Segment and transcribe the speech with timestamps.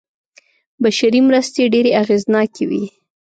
[0.83, 2.83] بشري مرستې ډېرې اغېزناکې وې.